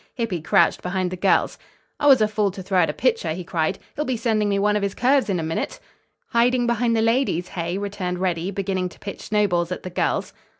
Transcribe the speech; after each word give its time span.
Hippy 0.15 0.41
crouched 0.41 0.81
behind 0.81 1.11
the 1.11 1.15
girls. 1.15 1.59
"I 1.99 2.07
was 2.07 2.21
a 2.21 2.27
fool 2.27 2.49
to 2.53 2.63
throw 2.63 2.79
at 2.81 2.89
a 2.89 2.91
pitcher," 2.91 3.33
he 3.33 3.43
cried; 3.43 3.77
"he'll 3.95 4.03
be 4.03 4.17
sending 4.17 4.49
me 4.49 4.57
one 4.57 4.75
of 4.75 4.81
his 4.81 4.95
curves 4.95 5.29
in 5.29 5.39
a 5.39 5.43
minute." 5.43 5.79
"Hiding 6.29 6.65
behind 6.65 6.97
the 6.97 7.03
ladies, 7.03 7.49
hey?" 7.49 7.77
returned 7.77 8.17
Reddy, 8.17 8.49
beginning 8.49 8.89
to 8.89 8.99
pitch 8.99 9.21
snowballs 9.21 9.71
at 9.71 9.83
the 9.83 9.91
girls. 9.91 10.33